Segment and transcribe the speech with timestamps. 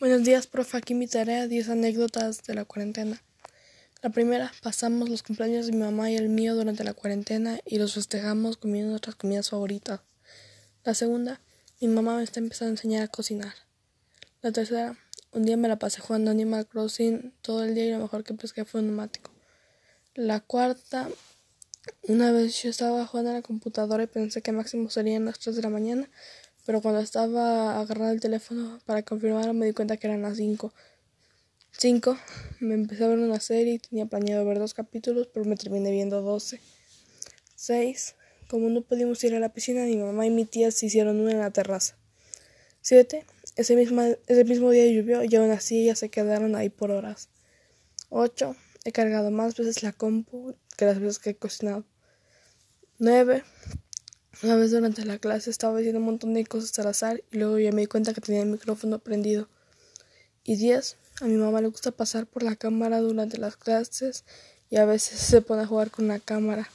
[0.00, 0.76] Buenos días, profe.
[0.76, 3.22] Aquí mi tarea, 10 anécdotas de la cuarentena.
[4.02, 7.78] La primera, pasamos los cumpleaños de mi mamá y el mío durante la cuarentena y
[7.78, 10.00] los festejamos comiendo nuestras comidas favoritas.
[10.82, 11.40] La segunda,
[11.80, 13.54] mi mamá me está empezando a enseñar a cocinar.
[14.42, 14.98] La tercera,
[15.30, 18.34] un día me la pasé jugando Animal Crossing todo el día y lo mejor que
[18.34, 19.30] pesqué fue un neumático.
[20.16, 21.08] La cuarta,
[22.02, 25.54] una vez yo estaba jugando a la computadora y pensé que máximo serían las 3
[25.54, 26.10] de la mañana
[26.64, 30.72] pero cuando estaba agarrando el teléfono para confirmarlo me di cuenta que eran las 5.
[31.76, 32.18] 5.
[32.60, 35.90] Me empecé a ver una serie y tenía planeado ver dos capítulos, pero me terminé
[35.90, 36.60] viendo 12.
[37.56, 38.14] 6.
[38.48, 41.32] Como no pudimos ir a la piscina, mi mamá y mi tía se hicieron una
[41.32, 41.96] en la terraza.
[42.82, 43.24] 7.
[43.56, 47.28] Ese mismo, ese mismo día llovió y aún así ellas se quedaron ahí por horas.
[48.10, 48.54] 8.
[48.84, 51.84] He cargado más veces la compu que las veces que he cocinado.
[52.98, 53.42] 9.
[54.42, 57.58] Una vez durante la clase estaba diciendo un montón de cosas al azar y luego
[57.58, 59.48] ya me di cuenta que tenía el micrófono prendido.
[60.42, 60.96] Y 10.
[61.20, 64.24] A mi mamá le gusta pasar por la cámara durante las clases
[64.70, 66.68] y a veces se pone a jugar con la cámara.